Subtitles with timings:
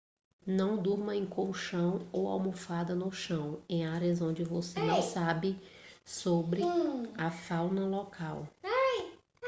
[0.47, 5.59] não durma em colchão ou almofada no chão em áreas onde você não sabe
[6.03, 6.63] sobre
[7.15, 8.49] a fauna local